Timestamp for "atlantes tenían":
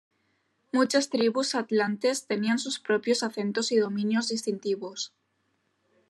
1.53-2.57